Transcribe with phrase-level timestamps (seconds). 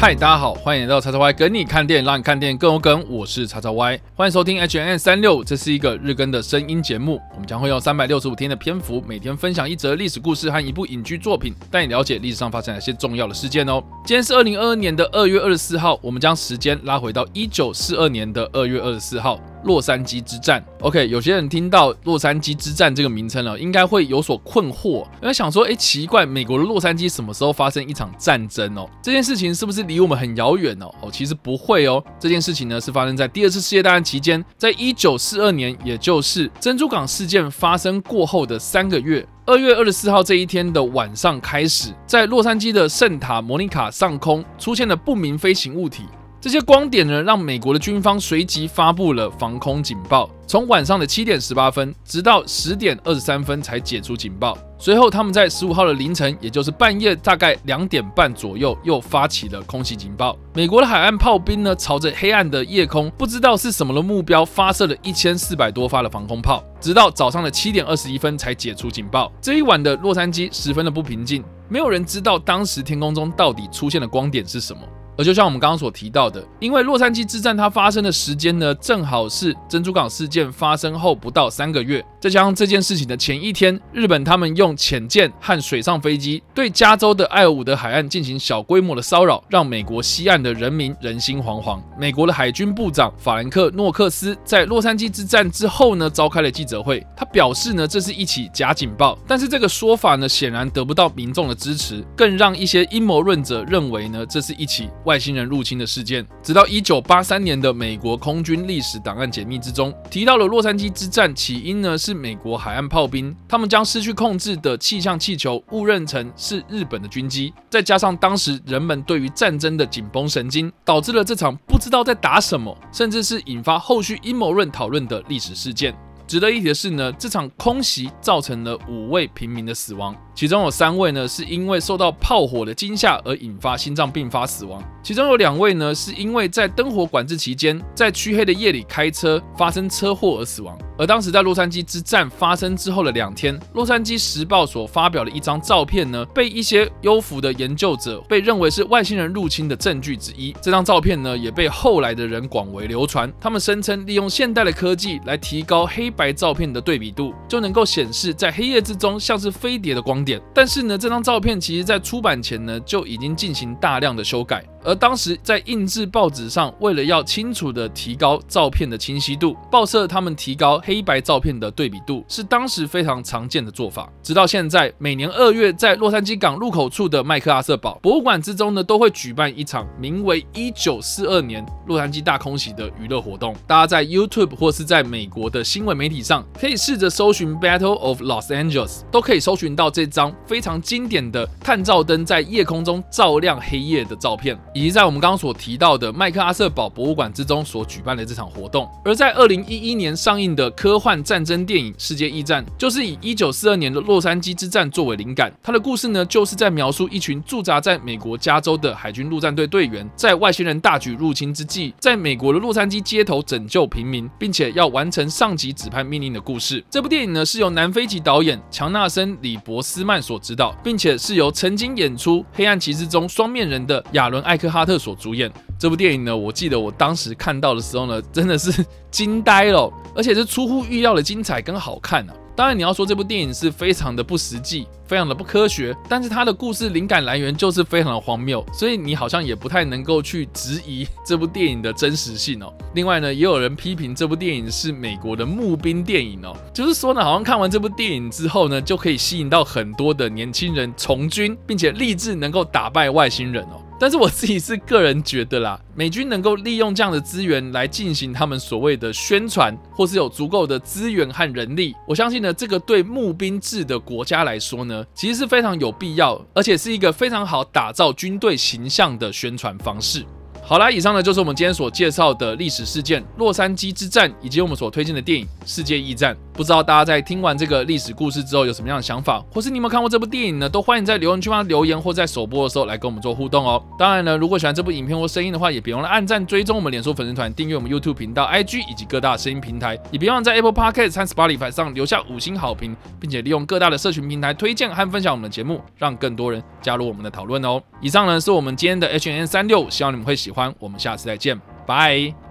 [0.00, 3.04] 嗨，大家好，欢迎来到叉叉 Y 跟你看电影，让你看电影更有梗。
[3.10, 7.20] 我是叉叉 Y，欢迎收听 H N N 三六这是一个日更的声音节目。
[7.34, 13.82] 我们将会用三百六十五天的篇幅，每天分享一则历史故事和一部影剧作品，带你了解历史上发生哪些重要的事件哦。
[14.06, 19.40] 今天是二零二二年的二月二十四号，我们将时间拉回到一九四二年的二月二十四号。
[19.68, 28.88] 洛杉矶之战，OK，有些人听到洛杉矶之战这个名称了，应该会有所困惑，因为想说，哎，奇怪，美国的洛杉矶什么时候发生一场战争哦？
[29.02, 30.86] 这件事情是不是离我们很遥远哦？
[31.02, 46.04] 哦，其实不会哦，这件事情呢是发生在第二次世界大战期间，在一九四二年，也就是珍珠港事件发生过后的三个月，二月二十四号这一天的晚上开始，在洛杉矶的圣塔莫尼卡上空出现了不明飞行物体。
[46.40, 54.56] 这些光点呢，让美国的军方随即发布了防空警报，从晚上的七点十八分，直到十点二十三分才解除警报。
[54.78, 60.38] 随后，他们在十五号的凌晨，也就是半夜大概两点半左右，又发起了空袭警报。
[60.54, 69.32] 美国的海岸炮兵呢，朝着黑暗的夜空，不知道是什么的目标，发射了一千四百多发的防空炮，直到早上的七点二十一分才解除警报。
[69.40, 74.82] 这一晚的洛杉矶十分的不平静，没有人知道当时天空中到底出现的光点是什么。
[75.18, 91.80] 而就像我们刚刚所提到的，因为洛杉矶之战它发生的时间呢，正好是珍珠港事件发生后不到三个月，再加上这件事情的前一天，日本他们用潜舰和水上飞机对加州的艾尔伍德海岸进行小规模的骚扰，让美国西岸的人民人心惶惶。
[91.98, 104.88] 美国的海军部长法兰克诺克斯在洛杉矶之战之后呢，召开了记者会，他表示呢，这是一起假警报，但是这个说法呢，显然得不到民众的支持，更让一些阴谋论者认为呢，这是一起。
[105.04, 125.94] 外星人入侵的事件，直到一九八三年的美国空军历史档案解密之中，提到了洛杉矶之战起因呢，是是美国海岸炮兵，他们将失去控制的气象气球误认成是日本的军机，再加上当时人们对于战争的紧绷神经，导致了这场不知道在打什么，甚至是引发后续阴谋论讨论的历史事件。
[126.26, 130.14] 值得一提的是呢，这场空袭造成了五位平民的死亡。
[130.34, 140.78] 其中有三位呢，是因为受到炮火的惊吓而引发心脏病发死亡；其中有两位呢，是因为在灯火管制期间，在黢黑的夜里开车发生车祸而死亡。
[140.98, 150.54] 而当时在洛杉矶之战发生之后的两天，洛杉矶时报所发表的一张照片呢，被一些优抚的研究者被认为是外星人入侵的证据之一。
[150.60, 153.32] 这张照片呢，也被后来的人广为流传。
[153.40, 160.42] 他们声称利用现代的科技来提高黑白照片的对比度，就能够显示在黑夜之中像是飞碟的光点。
[160.52, 164.64] 但是呢，这张照片其实在出版前呢，就已经进行大量的修改。
[164.84, 174.10] 而当时在印制报纸上，为了要清楚地提高照片的清晰度，报社他们提高黑白照片的对比度，是当时非常常见的做法。
[174.22, 183.54] 直到现在，每年二月在洛杉矶港入口处的麦克阿瑟堡博物馆之中呢，都会举办一场名为“一九四二年洛杉矶大空袭”的娱乐活动。
[183.66, 194.58] 大家在 YouTube 或是在美国的新闻媒体上，可以试着搜寻 “Battle of Los Angeles”，都可以搜寻到这张非常经典的探照灯在夜空中照亮黑夜的照片。
[194.72, 205.52] 以及在我们刚刚所提到的麦克阿瑟堡博物馆之中所举办的这场活动，而在二零一一年上映的科幻战争电影《世界驿战》，就是以一九四二年的洛杉矶之战作为灵感。
[205.60, 216.84] 它的故事呢，就是在描述一群驻扎在美国加州的海军陆战队队员，在外星人大举入侵之际，在美国的洛杉矶街头拯救平民，并且要完成上级指派命令的故事。
[216.88, 225.50] 这部电影呢，是由南非籍导演强纳森·李伯斯曼所执导，并且是由曾经演出《黑暗骑士》中双面人的亚伦·艾克哈特所主演。
[225.78, 232.34] 这部电影呢，我记得我当时看到的时候呢，真的是惊呆了，而且是出乎意料的精彩跟好看啊。
[232.56, 242.74] 当然，你要说这部电影是非常的不实际，非常的不科学，但是它的故事灵感来源就是非常的荒谬，所以你好像也不太能够去质疑这部电影的真实性哦。
[242.94, 253.80] 另外呢，也有人批评这部电影是美国的募兵电影哦，就是说呢，好像看完这部电影之后呢，就可以吸引到很多的年轻人从军，并且立志能够打败外星人哦。
[254.00, 270.24] 但是我自己是个人觉得啦， 美军能够利用这样的资源来进行他们所谓的宣传，或是有足够的资源和人力，我相信呢，这个对募兵制的国家来说呢，其实是非常有必要，而且是一个非常好打造军队形象的宣传方式。
[270.62, 276.34] 好啦，以上呢就是我们今天所介绍的历史事件——洛杉矶之战，以及我们所推荐的电影《世界驿站》。
[276.58, 280.68] 不知道大家在听完这个历史故事之后有什么样的想法，或是你有没有看过这部电影呢？
[280.68, 283.80] 都欢迎在留言区方留言，或在首播的时候来跟我们做互动哦。
[283.96, 297.80] 当然呢，如果喜欢这部影片或声音的话，也别忘了按赞、追踪我们脸书粉丝团、订阅我们 YouTube 频道、IG 以及各大声音平台，也别忘在 Apple Podcast 和 Spotify 上留下五星好评，并且利用各大的社群平台推荐和分享我们的节目，让更多人加入我们的讨论哦。
[298.00, 300.74] 以上呢是我们今天的 H N 36，希望你们会喜欢。
[300.80, 301.56] 我们下次再见，
[301.86, 302.47] 拜。